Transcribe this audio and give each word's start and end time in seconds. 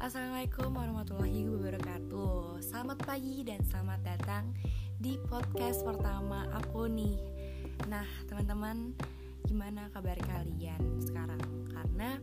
Assalamualaikum 0.00 0.72
warahmatullahi 0.72 1.44
wabarakatuh. 1.44 2.64
Selamat 2.64 3.04
pagi 3.04 3.44
dan 3.44 3.60
selamat 3.68 4.00
datang 4.00 4.56
di 4.96 5.20
podcast 5.28 5.84
pertama 5.84 6.48
aku 6.56 6.88
nih. 6.88 7.20
Nah 7.84 8.08
teman-teman 8.24 8.96
gimana 9.44 9.92
kabar 9.92 10.16
kalian 10.24 11.04
sekarang? 11.04 11.44
Karena 11.68 12.16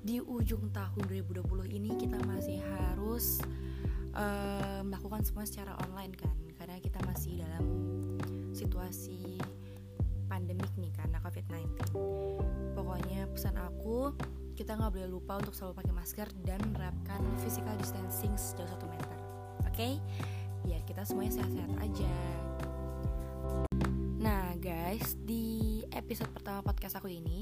di 0.00 0.16
ujung 0.16 0.72
tahun 0.72 1.04
2020 1.28 1.44
ini 1.68 1.92
kita 2.00 2.16
masih 2.24 2.56
harus 2.64 3.44
uh, 4.16 4.80
melakukan 4.80 5.20
semua 5.20 5.44
secara 5.44 5.76
online 5.84 6.16
kan. 6.16 6.32
Karena 6.56 6.80
kita 6.80 7.04
masih 7.04 7.44
dalam 7.44 7.64
situasi 8.56 9.36
pandemik 10.24 10.72
nih 10.80 10.88
karena 10.96 11.20
COVID-19 11.20 11.68
Pokoknya 12.72 13.28
pesan 13.28 13.60
aku 13.60 14.16
kita 14.60 14.76
nggak 14.76 14.92
boleh 14.92 15.08
lupa 15.08 15.40
untuk 15.40 15.56
selalu 15.56 15.80
pakai 15.80 15.94
masker 15.96 16.28
dan 16.44 16.60
menerapkan 16.60 17.24
physical 17.40 17.72
distancing 17.80 18.36
sejauh 18.36 18.68
satu 18.68 18.84
meter. 18.92 19.16
Oke? 19.64 19.72
Okay? 19.72 19.92
biar 20.68 20.84
kita 20.84 21.00
semuanya 21.08 21.40
sehat-sehat 21.40 21.72
aja. 21.80 22.12
Nah 24.20 24.52
guys 24.60 25.16
di 25.24 25.80
episode 25.96 26.28
pertama 26.36 26.60
podcast 26.60 27.00
aku 27.00 27.08
ini 27.08 27.40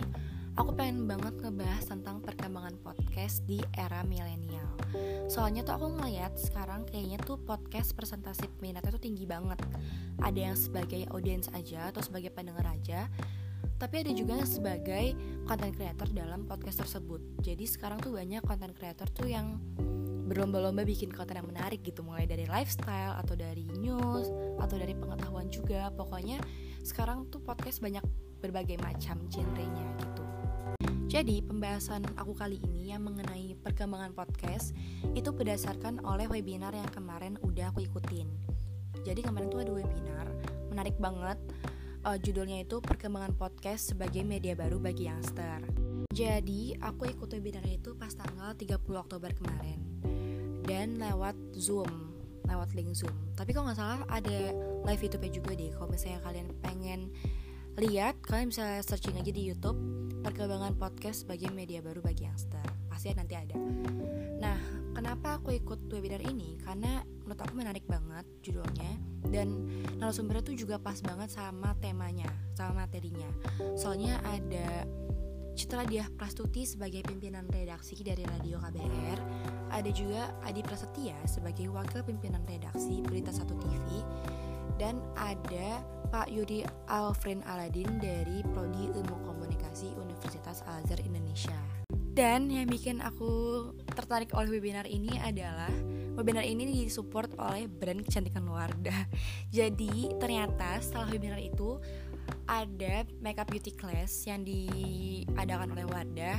aku 0.55 0.71
pengen 0.79 1.11
banget 1.11 1.35
ngebahas 1.43 1.91
tentang 1.91 2.23
perkembangan 2.23 2.79
podcast 2.87 3.43
di 3.51 3.59
era 3.75 4.07
milenial. 4.07 4.79
Soalnya 5.27 5.67
tuh 5.67 5.75
aku 5.75 5.99
ngeliat 5.99 6.39
sekarang 6.39 6.87
kayaknya 6.87 7.19
tuh 7.27 7.43
podcast 7.43 7.99
presentasi 7.99 8.47
peminatnya 8.63 8.95
tuh 8.95 9.03
tinggi 9.03 9.27
banget. 9.27 9.59
Ada 10.23 10.55
yang 10.55 10.55
sebagai 10.55 11.11
audiens 11.11 11.51
aja 11.51 11.91
atau 11.91 11.99
sebagai 11.99 12.31
pendengar 12.31 12.71
aja 12.71 13.11
tapi 13.79 14.03
ada 14.03 14.11
juga 14.11 14.43
sebagai 14.43 15.15
content 15.47 15.71
creator 15.71 16.11
dalam 16.11 16.45
podcast 16.51 16.83
tersebut. 16.83 17.23
Jadi 17.47 17.65
sekarang 17.65 18.03
tuh 18.03 18.19
banyak 18.19 18.43
content 18.43 18.75
creator 18.75 19.07
tuh 19.15 19.31
yang 19.31 19.63
berlomba-lomba 20.29 20.85
bikin 20.85 21.15
konten 21.15 21.39
yang 21.39 21.49
menarik 21.49 21.81
gitu. 21.87 22.03
Mulai 22.03 22.27
dari 22.27 22.45
lifestyle 22.51 23.15
atau 23.17 23.39
dari 23.39 23.65
news 23.79 24.29
atau 24.59 24.77
dari 24.77 24.99
pengetahuan 24.99 25.47
juga. 25.49 25.95
Pokoknya 25.95 26.43
sekarang 26.83 27.31
tuh 27.31 27.39
podcast 27.39 27.79
banyak 27.79 28.03
berbagai 28.43 28.83
macam 28.83 29.23
genrenya 29.31 29.87
gitu. 30.03 30.23
Jadi 31.09 31.41
pembahasan 31.41 32.05
aku 32.21 32.37
kali 32.37 32.61
ini 32.69 32.93
yang 32.93 33.07
mengenai 33.07 33.57
perkembangan 33.65 34.13
podcast 34.13 34.77
itu 35.17 35.33
berdasarkan 35.33 36.05
oleh 36.05 36.29
webinar 36.29 36.77
yang 36.77 36.91
kemarin 36.93 37.41
udah 37.41 37.73
aku 37.73 37.87
ikutin. 37.87 38.29
Jadi 39.07 39.25
kemarin 39.25 39.49
tuh 39.49 39.65
ada 39.65 39.73
webinar 39.73 40.27
menarik 40.69 41.01
banget 41.01 41.41
uh, 42.05 42.19
judulnya 42.19 42.63
itu 42.63 42.79
perkembangan 42.79 43.35
podcast 43.35 43.95
sebagai 43.95 44.23
media 44.23 44.55
baru 44.55 44.79
bagi 44.79 45.09
youngster. 45.09 45.65
Jadi 46.13 46.75
aku 46.79 47.11
ikut 47.11 47.29
webinar 47.31 47.65
itu 47.67 47.95
pas 47.95 48.11
tanggal 48.15 48.55
30 48.55 48.79
Oktober 48.97 49.31
kemarin 49.35 49.79
dan 50.67 51.01
lewat 51.01 51.35
Zoom, 51.57 52.13
lewat 52.45 52.75
link 52.75 52.93
Zoom. 52.93 53.15
Tapi 53.35 53.55
kalau 53.55 53.71
nggak 53.71 53.79
salah 53.79 54.01
ada 54.11 54.53
live 54.85 55.01
YouTube-nya 55.01 55.33
juga 55.33 55.53
deh. 55.55 55.71
Kalau 55.73 55.89
misalnya 55.89 56.21
kalian 56.25 56.49
pengen 56.61 57.01
lihat, 57.79 58.19
kalian 58.27 58.51
bisa 58.51 58.83
searching 58.83 59.15
aja 59.15 59.31
di 59.31 59.47
YouTube 59.47 59.79
perkembangan 60.27 60.75
podcast 60.75 61.23
sebagai 61.25 61.55
media 61.55 61.79
baru 61.79 62.03
bagi 62.03 62.27
youngster. 62.27 62.65
Pasti 62.91 63.15
nanti 63.15 63.39
ada. 63.39 63.55
Nah, 64.43 64.59
kenapa 64.99 65.39
aku 65.39 65.55
ikut 65.55 65.87
webinar 65.95 66.19
ini? 66.27 66.59
Karena 66.59 67.07
menurut 67.23 67.39
aku 67.39 67.55
menarik 67.55 67.87
banget 67.87 68.27
judulnya 68.43 68.99
dan 69.31 69.69
narasumbernya 70.03 70.43
tuh 70.43 70.57
juga 70.59 70.81
pas 70.81 70.99
banget 71.05 71.29
sama 71.29 71.77
temanya 71.77 72.25
sama 72.57 72.89
materinya 72.89 73.29
soalnya 73.77 74.17
ada 74.25 74.89
Citra 75.53 75.85
Diah 75.85 76.09
Prastuti 76.09 76.65
sebagai 76.65 77.05
pimpinan 77.05 77.45
redaksi 77.53 78.01
dari 78.01 78.25
Radio 78.25 78.57
KBR 78.65 79.19
ada 79.69 79.91
juga 79.93 80.33
Adi 80.41 80.65
Prasetya 80.65 81.21
sebagai 81.29 81.69
wakil 81.69 82.01
pimpinan 82.01 82.49
redaksi 82.49 83.05
Berita 83.05 83.29
Satu 83.29 83.53
TV 83.61 84.01
dan 84.81 85.03
ada 85.19 85.85
Pak 86.09 86.33
Yudi 86.33 86.65
Alfrin 86.89 87.45
Aladin 87.45 88.01
dari 88.01 88.41
Prodi 88.57 88.89
Ilmu 88.89 89.21
Komunikasi 89.29 89.93
Universitas 90.01 90.65
Al 90.65 90.81
Azhar 90.81 91.03
Indonesia. 91.05 91.59
Dan 92.19 92.49
yang 92.49 92.71
bikin 92.71 93.03
aku 93.03 93.67
tertarik 93.99 94.31
oleh 94.39 94.47
webinar 94.47 94.87
ini 94.87 95.11
adalah 95.19 95.75
webinar 96.15 96.47
ini 96.47 96.71
disupport 96.71 97.35
oleh 97.43 97.67
brand 97.67 98.07
kecantikan 98.07 98.47
Wardah. 98.47 99.11
Jadi 99.59 100.15
ternyata 100.23 100.79
setelah 100.79 101.11
webinar 101.11 101.43
itu 101.43 101.83
ada 102.47 103.03
makeup 103.19 103.51
beauty 103.51 103.75
class 103.75 104.23
yang 104.31 104.47
diadakan 104.47 105.75
oleh 105.75 105.83
Wardah 105.91 106.39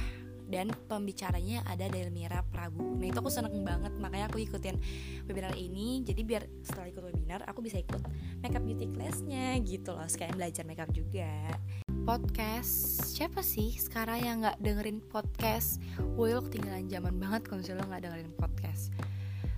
dan 0.50 0.72
pembicaranya 0.88 1.62
ada 1.68 1.92
Delmira 1.92 2.48
Prabu. 2.48 2.96
Nah 2.96 3.12
itu 3.12 3.20
aku 3.20 3.30
seneng 3.30 3.60
banget 3.68 3.92
makanya 4.00 4.32
aku 4.32 4.40
ikutin 4.40 4.80
webinar 5.28 5.52
ini. 5.60 6.00
Jadi 6.08 6.22
biar 6.24 6.48
setelah 6.64 6.88
ikut 6.96 7.04
webinar 7.12 7.44
aku 7.44 7.60
bisa 7.60 7.76
ikut 7.76 8.02
makeup 8.40 8.64
beauty 8.64 8.88
classnya 8.96 9.60
gitu 9.68 9.92
loh. 9.92 10.08
Sekalian 10.08 10.40
belajar 10.40 10.64
makeup 10.64 10.90
juga 10.96 11.60
podcast. 12.10 13.06
Siapa 13.06 13.46
sih 13.46 13.78
sekarang 13.78 14.26
yang 14.26 14.42
nggak 14.42 14.58
dengerin 14.66 14.98
podcast? 15.14 15.78
Will 16.18 16.42
ketinggalan 16.42 16.90
zaman 16.90 17.22
banget 17.22 17.46
kalau 17.46 17.62
misalnya 17.62 17.86
lo 17.86 17.94
nggak 17.94 18.04
dengerin 18.10 18.34
podcast. 18.34 18.90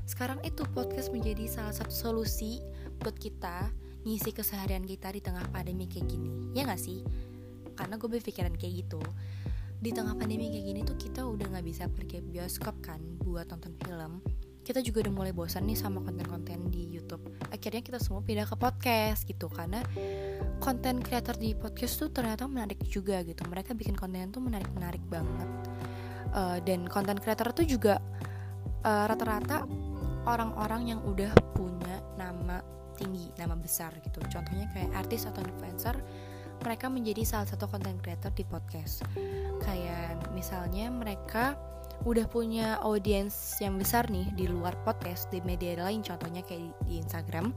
Sekarang 0.03 0.35
itu 0.43 0.67
podcast 0.75 1.15
menjadi 1.15 1.47
salah 1.47 1.71
satu 1.71 1.95
solusi 1.95 2.59
buat 2.99 3.15
kita 3.15 3.71
ngisi 4.03 4.35
keseharian 4.35 4.83
kita 4.83 5.15
di 5.15 5.23
tengah 5.23 5.47
pandemi 5.47 5.87
kayak 5.87 6.11
gini. 6.11 6.51
Ya 6.51 6.67
nggak 6.67 6.83
sih? 6.83 7.07
Karena 7.71 7.95
gue 7.95 8.19
berpikiran 8.19 8.51
kayak 8.59 8.83
gitu. 8.83 8.99
Di 9.79 9.95
tengah 9.95 10.19
pandemi 10.19 10.51
kayak 10.51 10.65
gini 10.75 10.79
tuh 10.83 10.99
kita 10.99 11.23
udah 11.23 11.55
nggak 11.55 11.63
bisa 11.63 11.87
pergi 11.87 12.19
bioskop 12.19 12.83
kan 12.83 12.99
buat 13.23 13.47
nonton 13.47 13.79
film. 13.79 14.19
Kita 14.59 14.83
juga 14.83 15.07
udah 15.07 15.13
mulai 15.15 15.31
bosan 15.31 15.71
nih 15.71 15.79
sama 15.79 16.03
konten-konten 16.03 16.67
di 16.67 16.99
YouTube. 16.99 17.23
Akhirnya 17.61 17.85
kita 17.85 18.01
semua 18.01 18.25
pindah 18.25 18.49
ke 18.49 18.57
podcast 18.57 19.21
gitu 19.29 19.45
karena 19.45 19.85
konten 20.57 20.97
kreator 20.97 21.37
di 21.37 21.53
podcast 21.53 22.01
tuh 22.01 22.09
ternyata 22.09 22.49
menarik 22.49 22.81
juga 22.89 23.21
gitu. 23.21 23.45
Mereka 23.45 23.77
bikin 23.77 23.93
konten 23.93 24.33
tuh 24.33 24.41
menarik-menarik 24.41 25.05
banget. 25.05 25.49
Uh, 26.33 26.57
dan 26.65 26.89
konten 26.89 27.21
kreator 27.21 27.53
tuh 27.53 27.69
juga 27.69 28.01
uh, 28.81 29.05
rata-rata 29.05 29.69
orang-orang 30.25 30.97
yang 30.97 31.05
udah 31.05 31.29
punya 31.53 32.01
nama 32.17 32.65
tinggi, 32.97 33.29
nama 33.37 33.53
besar 33.53 33.93
gitu. 34.01 34.17
Contohnya 34.25 34.65
kayak 34.73 34.97
artis 34.97 35.29
atau 35.29 35.45
influencer 35.45 36.01
mereka 36.65 36.89
menjadi 36.89 37.21
salah 37.29 37.45
satu 37.45 37.69
konten 37.69 38.01
kreator 38.01 38.33
di 38.33 38.41
podcast. 38.41 39.05
Kayak 39.61 40.33
misalnya 40.33 40.89
mereka 40.89 41.53
udah 42.01 42.25
punya 42.25 42.81
audiens 42.81 43.57
yang 43.61 43.77
besar 43.77 44.09
nih 44.09 44.25
di 44.33 44.49
luar 44.49 44.73
podcast 44.81 45.29
di 45.29 45.37
media 45.45 45.77
lain 45.77 46.01
contohnya 46.01 46.41
kayak 46.41 46.73
di, 46.89 46.97
Instagram. 46.97 47.53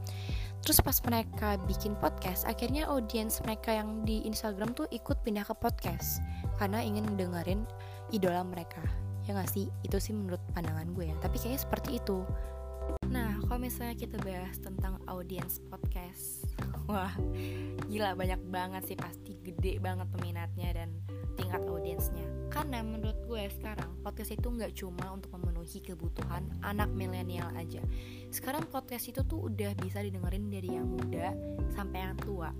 Terus 0.64 0.80
pas 0.80 0.96
mereka 1.04 1.60
bikin 1.68 1.92
podcast 2.00 2.48
akhirnya 2.48 2.88
audiens 2.88 3.40
mereka 3.44 3.76
yang 3.76 4.04
di 4.04 4.24
Instagram 4.24 4.72
tuh 4.72 4.88
ikut 4.92 5.20
pindah 5.24 5.44
ke 5.44 5.54
podcast 5.56 6.24
karena 6.56 6.80
ingin 6.80 7.04
dengerin 7.16 7.64
idola 8.12 8.44
mereka. 8.44 8.80
Ya 9.24 9.32
gak 9.36 9.48
sih? 9.52 9.68
Itu 9.84 9.96
sih 10.00 10.12
menurut 10.12 10.40
pandangan 10.52 10.92
gue 10.92 11.08
ya. 11.12 11.16
Tapi 11.20 11.36
kayaknya 11.40 11.60
seperti 11.64 12.00
itu. 12.00 12.24
Nah 13.08 13.40
kalau 13.44 13.60
misalnya 13.60 13.96
kita 13.96 14.16
bahas 14.24 14.56
tentang 14.60 15.00
audiens 15.04 15.60
podcast 15.68 16.48
wah 16.90 17.12
gila 17.88 18.16
banyak 18.16 18.40
banget 18.48 18.82
sih 18.88 18.96
pasti 18.96 19.36
gede 19.44 19.80
banget 19.80 20.08
peminatnya 20.12 20.72
dan 20.72 20.88
tingkat 21.36 21.60
audiensnya 21.68 22.24
karena 22.48 22.80
menurut 22.80 23.03
gue 23.44 23.52
sekarang 23.60 24.00
podcast 24.00 24.32
itu 24.32 24.48
nggak 24.48 24.72
cuma 24.72 25.12
untuk 25.12 25.28
memenuhi 25.36 25.84
kebutuhan 25.84 26.48
anak 26.64 26.88
milenial 26.96 27.52
aja. 27.52 27.84
Sekarang 28.32 28.64
podcast 28.72 29.04
itu 29.12 29.20
tuh 29.20 29.52
udah 29.52 29.76
bisa 29.76 30.00
didengerin 30.00 30.48
dari 30.48 30.72
yang 30.72 30.88
muda 30.88 31.36
sampai 31.76 32.08
yang 32.08 32.16
tua. 32.24 32.56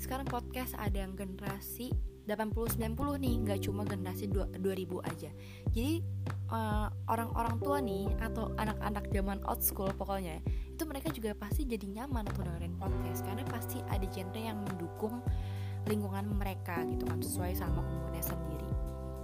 Sekarang 0.00 0.24
podcast 0.24 0.72
ada 0.80 1.04
yang 1.04 1.12
generasi 1.12 1.92
80-90 2.24 2.80
nih 2.96 3.34
nggak 3.44 3.60
cuma 3.68 3.84
generasi 3.84 4.24
2000 4.32 4.56
aja. 5.04 5.30
Jadi 5.68 6.00
uh, 6.48 6.88
orang-orang 7.12 7.56
tua 7.60 7.84
nih 7.84 8.08
atau 8.24 8.56
anak-anak 8.56 9.12
zaman 9.12 9.36
old 9.44 9.60
school 9.60 9.92
pokoknya 9.92 10.40
itu 10.72 10.88
mereka 10.88 11.12
juga 11.12 11.36
pasti 11.36 11.68
jadi 11.68 11.84
nyaman 12.00 12.24
untuk 12.32 12.48
dengerin 12.48 12.80
podcast 12.80 13.20
karena 13.20 13.44
pasti 13.52 13.84
ada 13.84 14.08
genre 14.08 14.40
yang 14.40 14.64
mendukung 14.64 15.20
lingkungan 15.84 16.24
mereka 16.40 16.80
gitu 16.88 17.04
kan 17.04 17.20
sesuai 17.20 17.52
sama 17.52 17.84
umurnya 17.84 18.24
sendiri 18.24 18.61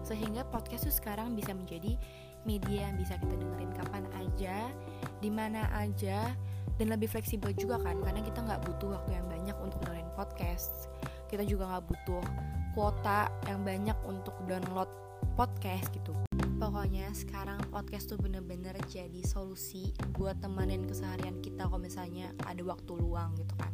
sehingga 0.09 0.49
podcast 0.49 0.89
tuh 0.89 0.95
sekarang 0.97 1.37
bisa 1.37 1.53
menjadi 1.53 2.01
media 2.49 2.89
yang 2.89 2.97
bisa 2.97 3.21
kita 3.21 3.37
dengerin 3.37 3.73
kapan 3.77 4.05
aja, 4.17 4.73
di 5.21 5.29
mana 5.29 5.69
aja, 5.77 6.33
dan 6.81 6.87
lebih 6.89 7.13
fleksibel 7.13 7.53
juga 7.53 7.77
kan, 7.85 8.01
karena 8.01 8.25
kita 8.25 8.41
nggak 8.41 8.65
butuh 8.65 8.97
waktu 8.97 9.21
yang 9.21 9.29
banyak 9.29 9.57
untuk 9.61 9.85
dengerin 9.85 10.09
podcast. 10.17 10.89
Kita 11.29 11.45
juga 11.45 11.69
nggak 11.69 11.85
butuh 11.93 12.25
kuota 12.73 13.29
yang 13.45 13.61
banyak 13.69 13.99
untuk 14.09 14.33
download 14.49 14.89
podcast 15.37 15.93
gitu. 15.93 16.17
Pokoknya 16.59 17.13
sekarang 17.15 17.63
podcast 17.71 18.11
tuh 18.11 18.19
bener-bener 18.19 18.75
jadi 18.91 19.23
solusi 19.23 19.95
buat 20.19 20.43
temenin 20.43 20.89
keseharian 20.89 21.39
kita 21.39 21.71
kalau 21.71 21.79
misalnya 21.79 22.35
ada 22.49 22.63
waktu 22.67 22.99
luang 22.99 23.37
gitu 23.39 23.55
kan. 23.61 23.71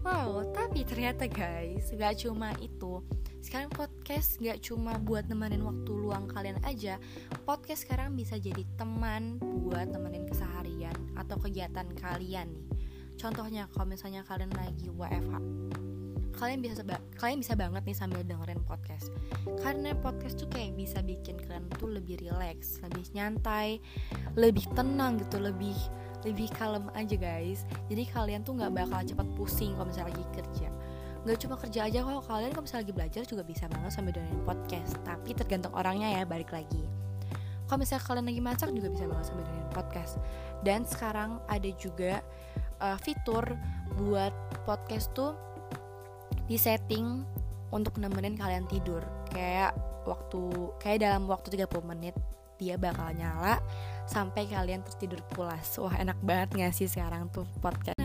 Wow, 0.00 0.48
tapi 0.54 0.86
ternyata 0.86 1.26
guys, 1.28 1.92
gak 1.92 2.24
cuma 2.24 2.54
itu 2.62 3.04
sekarang 3.40 3.72
podcast 3.72 4.36
gak 4.40 4.60
cuma 4.60 5.00
buat 5.00 5.24
nemenin 5.26 5.64
waktu 5.64 5.90
luang 5.96 6.28
kalian 6.28 6.60
aja 6.68 7.00
podcast 7.48 7.88
sekarang 7.88 8.12
bisa 8.12 8.36
jadi 8.36 8.64
teman 8.76 9.40
buat 9.40 9.88
nemenin 9.88 10.28
keseharian 10.28 10.96
atau 11.16 11.40
kegiatan 11.40 11.88
kalian 11.96 12.52
nih. 12.52 12.68
Contohnya 13.16 13.68
kalau 13.72 13.88
misalnya 13.88 14.24
kalian 14.24 14.52
lagi 14.52 14.88
WFH 14.92 15.40
kalian 16.40 16.64
bisa 16.64 16.80
kalian 17.20 17.44
bisa 17.44 17.52
banget 17.52 17.84
nih 17.84 17.96
sambil 17.96 18.24
dengerin 18.24 18.64
podcast. 18.64 19.12
Karena 19.60 19.92
podcast 19.92 20.40
tuh 20.40 20.48
kayak 20.48 20.72
bisa 20.72 21.04
bikin 21.04 21.36
kalian 21.36 21.68
tuh 21.76 21.92
lebih 21.92 22.16
relax 22.20 22.80
lebih 22.80 23.04
nyantai 23.12 23.76
lebih 24.40 24.64
tenang 24.72 25.20
gitu 25.20 25.36
lebih 25.36 25.76
lebih 26.24 26.48
kalem 26.56 26.88
aja 26.96 27.16
guys. 27.16 27.68
Jadi 27.92 28.08
kalian 28.08 28.40
tuh 28.40 28.56
nggak 28.56 28.72
bakal 28.72 29.00
cepat 29.04 29.28
pusing 29.36 29.76
kalau 29.76 29.88
misalnya 29.88 30.12
lagi 30.16 30.24
kerja 30.36 30.68
nggak 31.20 31.38
cuma 31.44 31.54
kerja 31.60 31.84
aja 31.84 32.00
kalau 32.00 32.24
kalian 32.24 32.50
kalau 32.56 32.64
misalnya 32.64 32.82
lagi 32.88 32.94
belajar 32.96 33.22
juga 33.28 33.42
bisa 33.44 33.64
banget 33.68 33.90
sambil 33.92 34.12
dengerin 34.16 34.42
podcast. 34.44 34.92
Tapi 35.04 35.30
tergantung 35.36 35.72
orangnya 35.76 36.08
ya 36.16 36.22
balik 36.24 36.50
lagi. 36.52 36.84
Kalau 37.68 37.78
misalnya 37.78 38.02
kalian 38.08 38.26
lagi 38.26 38.42
masak 38.42 38.68
juga 38.72 38.88
bisa 38.88 39.04
banget 39.06 39.24
sambil 39.28 39.44
dengerin 39.44 39.70
podcast. 39.76 40.12
Dan 40.64 40.80
sekarang 40.88 41.30
ada 41.46 41.70
juga 41.76 42.24
uh, 42.80 42.96
fitur 42.98 43.44
buat 44.00 44.32
podcast 44.64 45.12
tuh 45.12 45.36
di 46.48 46.56
setting 46.56 47.22
untuk 47.70 48.00
nemenin 48.00 48.34
kalian 48.40 48.64
tidur. 48.66 49.04
Kayak 49.28 49.76
waktu 50.08 50.40
kayak 50.80 51.04
dalam 51.04 51.28
waktu 51.28 51.52
30 51.60 51.68
menit 51.84 52.16
dia 52.56 52.76
bakal 52.76 53.12
nyala 53.12 53.60
sampai 54.08 54.48
kalian 54.48 54.80
tertidur 54.80 55.20
pulas. 55.36 55.76
Wah 55.76 55.96
enak 56.00 56.16
banget 56.24 56.48
gak 56.56 56.72
sih 56.76 56.88
sekarang 56.88 57.28
tuh 57.28 57.44
podcast 57.60 57.99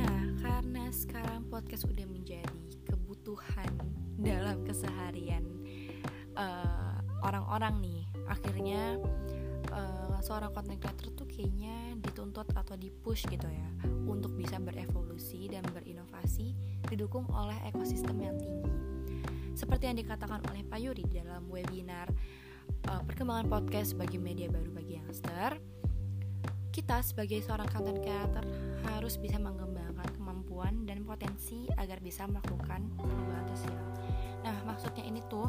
uh, 6.35 6.95
orang-orang 7.25 7.81
nih 7.81 8.01
akhirnya 8.29 8.99
uh, 9.73 10.17
seorang 10.21 10.51
content 10.53 10.79
creator 10.81 11.09
tuh 11.13 11.27
kayaknya 11.27 11.97
dituntut 12.01 12.47
atau 12.53 12.77
dipush 12.77 13.25
gitu 13.27 13.47
ya 13.49 13.69
untuk 14.05 14.33
bisa 14.37 14.61
berevolusi 14.61 15.49
dan 15.49 15.65
berinovasi 15.73 16.53
didukung 16.85 17.25
oleh 17.33 17.57
ekosistem 17.67 18.17
yang 18.21 18.37
tinggi. 18.37 18.71
Seperti 19.55 19.87
yang 19.87 19.97
dikatakan 19.97 20.43
oleh 20.51 20.67
Pak 20.67 20.79
Yuri 20.83 21.05
dalam 21.09 21.47
webinar 21.47 22.11
uh, 22.91 23.01
perkembangan 23.07 23.47
podcast 23.47 23.95
sebagai 23.95 24.19
media 24.19 24.51
baru 24.51 24.67
bagi 24.75 24.99
youngster, 24.99 25.57
kita 26.75 26.99
sebagai 26.99 27.39
seorang 27.39 27.71
content 27.71 28.03
creator 28.03 28.43
harus 28.91 29.15
bisa 29.15 29.39
mengembangkan 29.39 30.11
kemampuan 30.19 30.83
dan 30.83 31.07
potensi 31.07 31.71
agar 31.79 32.03
bisa 32.03 32.27
melakukan 32.27 32.83
perubahan 32.99 33.47
sosial. 33.47 33.85
Nah, 34.43 34.59
maksudnya 34.67 35.07
ini 35.07 35.23
tuh 35.31 35.47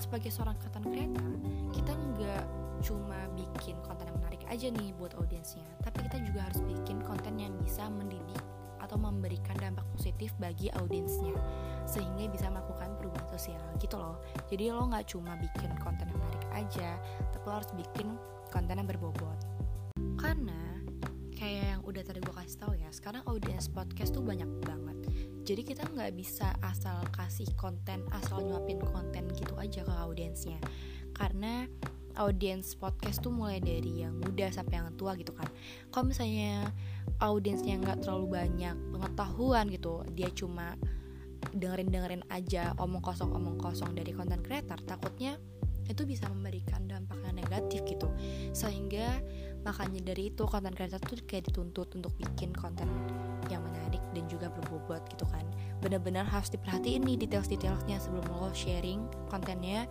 sebagai 0.00 0.30
seorang 0.32 0.56
content 0.60 0.86
creator, 0.88 1.30
kita 1.72 1.92
nggak 1.92 2.44
cuma 2.84 3.18
bikin 3.32 3.76
konten 3.82 4.06
yang 4.08 4.18
menarik 4.20 4.42
aja 4.46 4.68
nih 4.68 4.92
buat 4.96 5.16
audiensnya, 5.16 5.64
tapi 5.80 6.04
kita 6.06 6.20
juga 6.22 6.44
harus 6.44 6.60
bikin 6.64 7.00
konten 7.02 7.34
yang 7.40 7.52
bisa 7.60 7.88
mendidik 7.88 8.42
atau 8.86 8.94
memberikan 9.00 9.58
dampak 9.58 9.82
positif 9.98 10.30
bagi 10.38 10.70
audiensnya 10.78 11.34
sehingga 11.90 12.30
bisa 12.30 12.46
melakukan 12.46 12.94
perubahan 12.94 13.26
sosial 13.34 13.62
gitu 13.82 13.98
loh. 13.98 14.22
Jadi 14.46 14.70
lo 14.70 14.86
nggak 14.86 15.10
cuma 15.10 15.34
bikin 15.42 15.74
konten 15.82 16.06
yang 16.06 16.20
menarik 16.22 16.44
aja 16.54 16.90
tapi 17.34 17.44
lo 17.50 17.54
harus 17.58 17.72
bikin 17.74 18.14
konten 18.54 18.78
yang 18.78 18.86
berbobot. 18.86 19.38
Karena 20.22 20.76
kayak 21.34 21.64
yang 21.76 21.80
udah 21.82 22.02
tadi 22.06 22.18
gue 22.22 22.34
kasih 22.34 22.58
tau 22.62 22.72
ya 22.72 22.88
sekarang 22.94 23.22
audiens 23.28 23.68
podcast 23.68 24.14
tuh 24.14 24.24
banyak 24.24 24.48
banget 24.64 24.96
jadi 25.46 25.62
kita 25.62 25.86
nggak 25.94 26.18
bisa 26.18 26.58
asal 26.58 26.98
kasih 27.14 27.46
konten 27.54 28.02
asal 28.10 28.42
nyuapin 28.42 28.82
konten 28.82 29.30
gitu 29.38 29.54
aja 29.54 29.86
ke 29.86 29.94
audiensnya. 29.94 30.58
Karena 31.14 31.70
audiens 32.18 32.74
podcast 32.74 33.22
tuh 33.22 33.30
mulai 33.30 33.62
dari 33.62 34.02
yang 34.02 34.18
muda 34.18 34.50
sampai 34.50 34.82
yang 34.82 34.90
tua 34.98 35.14
gitu 35.14 35.30
kan. 35.38 35.46
Kalau 35.94 36.10
misalnya 36.10 36.74
audiensnya 37.22 37.78
nggak 37.78 38.02
terlalu 38.02 38.42
banyak 38.42 38.74
pengetahuan 38.90 39.70
gitu 39.70 40.02
dia 40.18 40.34
cuma 40.34 40.74
dengerin 41.54 41.94
dengerin 41.94 42.24
aja 42.34 42.74
omong 42.82 43.00
kosong 43.00 43.30
omong 43.30 43.56
kosong 43.56 43.94
dari 43.94 44.10
konten 44.10 44.42
creator 44.42 44.76
takutnya 44.82 45.38
itu 45.86 46.02
bisa 46.02 46.26
memberikan 46.26 46.90
dampak 46.90 47.22
yang 47.22 47.38
negatif 47.38 47.86
gitu. 47.86 48.10
Sehingga 48.50 49.22
makanya 49.62 50.02
dari 50.10 50.34
itu 50.34 50.42
konten 50.42 50.74
creator 50.74 50.98
tuh 50.98 51.22
kayak 51.22 51.54
dituntut 51.54 51.94
untuk 51.94 52.10
bikin 52.18 52.50
konten 52.50 52.90
yang 53.50 53.62
menarik 53.62 54.02
dan 54.14 54.24
juga 54.30 54.48
berbobot 54.48 55.04
gitu 55.12 55.28
kan 55.28 55.35
benar-benar 55.80 56.24
harus 56.28 56.48
diperhatiin 56.52 57.04
nih 57.04 57.16
detail-detailnya 57.26 57.96
sebelum 58.00 58.24
lo 58.32 58.50
sharing 58.52 59.04
kontennya. 59.28 59.84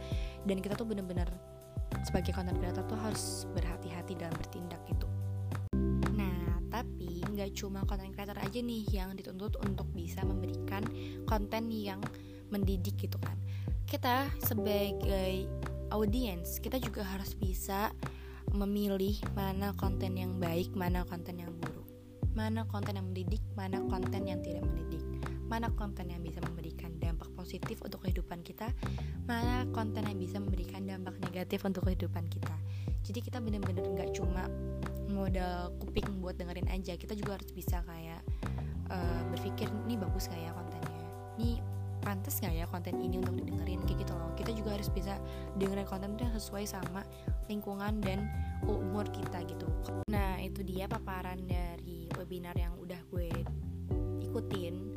Dan 0.43 0.61
kita 0.61 0.77
tuh 0.77 0.87
benar-benar 0.87 1.29
sebagai 2.05 2.33
content 2.33 2.57
creator 2.61 2.83
tuh 2.85 2.97
harus 2.97 3.49
berhati-hati 3.53 4.13
dalam 4.17 4.35
bertindak 4.37 4.81
gitu. 4.89 5.07
Nah 6.13 6.61
tapi 6.69 7.21
nggak 7.23 7.55
cuma 7.57 7.85
content 7.85 8.13
creator 8.13 8.37
aja 8.41 8.59
nih 8.61 8.83
yang 8.89 9.13
dituntut 9.13 9.57
untuk 9.63 9.89
bisa 9.93 10.25
memberikan 10.25 10.81
konten 11.29 11.69
yang 11.69 12.01
mendidik 12.49 12.97
gitu 12.97 13.17
kan. 13.21 13.37
Kita 13.85 14.27
sebagai 14.41 15.45
audiens 15.93 16.57
kita 16.59 16.81
juga 16.81 17.05
harus 17.05 17.37
bisa 17.37 17.93
memilih 18.53 19.21
mana 19.37 19.75
konten 19.77 20.17
yang 20.17 20.37
baik 20.41 20.73
mana 20.73 21.05
konten 21.05 21.37
yang 21.37 21.53
buruk 21.61 21.85
mana 22.33 22.65
konten 22.67 22.97
yang 22.97 23.07
mendidik 23.07 23.41
mana 23.53 23.79
konten 23.85 24.25
yang 24.25 24.41
tidak 24.41 24.65
mendidik 24.65 25.04
mana 25.45 25.69
konten 25.73 26.09
yang 26.09 26.21
bisa 26.25 26.41
memberikan 26.41 26.93
dampak 26.97 27.29
positif 27.37 27.81
untuk 27.85 28.01
kehidupan 28.01 28.41
kita? 28.41 28.73
Mana 29.29 29.65
konten 29.69 30.05
yang 30.05 30.17
bisa 30.17 30.41
memberikan 30.41 30.85
dampak 30.85 31.17
negatif 31.21 31.61
untuk 31.65 31.85
kehidupan 31.85 32.25
kita? 32.29 32.55
Jadi 33.05 33.19
kita 33.21 33.37
bener-bener 33.37 33.85
nggak 33.85 34.17
cuma 34.17 34.49
modal 35.05 35.69
kuping 35.77 36.19
buat 36.19 36.35
dengerin 36.35 36.65
aja 36.73 36.97
kita 36.97 37.13
juga 37.13 37.37
harus 37.37 37.53
bisa 37.53 37.79
kayak 37.85 38.19
uh, 38.89 39.21
berpikir 39.31 39.69
ini 39.85 39.95
bagus 39.95 40.25
gak 40.27 40.41
ya 40.41 40.51
kontennya? 40.51 41.01
Ini 41.37 41.51
pantas 42.01 42.41
gak 42.41 42.53
ya 42.53 42.65
konten 42.65 42.97
ini 42.97 43.21
untuk 43.21 43.37
didengerin? 43.37 43.85
Kayak 43.85 44.09
gitu 44.09 44.13
loh. 44.17 44.33
Kita 44.33 44.51
juga 44.51 44.69
harus 44.77 44.89
bisa 44.89 45.21
dengerin 45.61 45.85
konten 45.85 46.17
yang 46.17 46.33
sesuai 46.33 46.65
sama 46.65 47.05
lingkungan 47.45 48.01
dan 48.01 48.25
umur 48.65 49.05
kita 49.13 49.45
gitu. 49.45 49.69
Nah 50.09 50.41
itu 50.41 50.65
dia 50.65 50.89
paparan 50.89 51.45
dari 51.45 52.09
webinar 52.17 52.57
yang 52.57 52.73
udah 52.81 52.97
gue 53.13 53.29
ikutin 54.25 54.94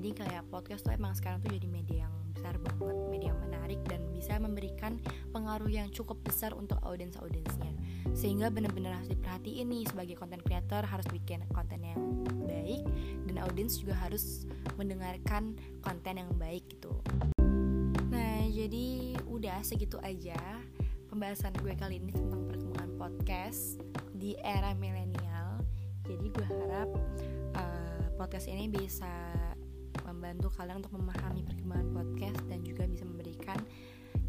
jadi 0.00 0.16
kayak 0.16 0.48
podcast 0.48 0.88
tuh 0.88 0.96
emang 0.96 1.12
sekarang 1.12 1.44
tuh 1.44 1.52
jadi 1.52 1.68
media 1.68 2.08
yang 2.08 2.14
besar 2.32 2.56
banget 2.56 2.96
media 3.12 3.36
yang 3.36 3.40
menarik 3.44 3.80
dan 3.84 4.00
bisa 4.16 4.32
memberikan 4.40 4.96
pengaruh 5.28 5.68
yang 5.68 5.92
cukup 5.92 6.16
besar 6.24 6.56
untuk 6.56 6.80
audiens 6.88 7.20
audiensnya 7.20 7.68
sehingga 8.16 8.48
benar-benar 8.48 8.96
harus 8.96 9.12
diperhatiin 9.12 9.68
nih 9.68 9.84
sebagai 9.84 10.16
content 10.16 10.40
creator 10.40 10.88
harus 10.88 11.04
bikin 11.12 11.44
konten 11.52 11.84
yang 11.84 12.00
baik 12.48 12.80
dan 13.28 13.44
audiens 13.44 13.76
juga 13.76 13.92
harus 14.00 14.48
mendengarkan 14.80 15.60
konten 15.84 16.16
yang 16.16 16.32
baik 16.40 16.64
gitu. 16.72 16.96
Nah 18.08 18.48
jadi 18.48 19.20
udah 19.28 19.60
segitu 19.60 20.00
aja 20.00 20.40
pembahasan 21.12 21.52
gue 21.60 21.76
kali 21.76 22.00
ini 22.00 22.16
tentang 22.16 22.48
perkembangan 22.48 22.92
podcast 22.96 23.76
di 24.16 24.32
era 24.40 24.72
milenial. 24.72 25.60
Jadi 26.08 26.26
gue 26.32 26.46
harap 26.48 26.88
uh, 27.52 28.04
podcast 28.16 28.48
ini 28.48 28.66
bisa 28.72 29.12
membantu 30.30 30.62
kalian 30.62 30.78
untuk 30.78 30.94
memahami 30.94 31.42
perkembangan 31.42 31.88
podcast 31.90 32.40
dan 32.46 32.62
juga 32.62 32.86
bisa 32.86 33.02
memberikan 33.02 33.58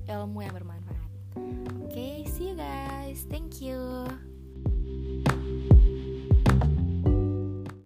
ilmu 0.10 0.41
yang 0.41 0.58
bermanfaat. 0.58 1.10
Oke, 1.38 1.93
okay, 1.93 2.17
see 2.25 2.50
you 2.50 2.58
guys. 2.58 3.22
Thank 3.29 3.62
you. 3.62 4.10